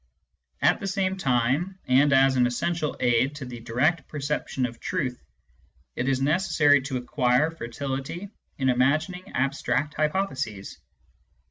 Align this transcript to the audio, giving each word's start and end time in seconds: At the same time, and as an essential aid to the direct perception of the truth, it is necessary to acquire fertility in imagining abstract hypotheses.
At 0.63 0.79
the 0.79 0.87
same 0.87 1.15
time, 1.15 1.77
and 1.85 2.11
as 2.11 2.35
an 2.35 2.47
essential 2.47 2.97
aid 2.99 3.35
to 3.35 3.45
the 3.45 3.59
direct 3.59 4.07
perception 4.07 4.65
of 4.65 4.73
the 4.73 4.79
truth, 4.79 5.21
it 5.95 6.07
is 6.09 6.19
necessary 6.19 6.81
to 6.81 6.97
acquire 6.97 7.51
fertility 7.51 8.31
in 8.57 8.69
imagining 8.69 9.31
abstract 9.35 9.93
hypotheses. 9.93 10.79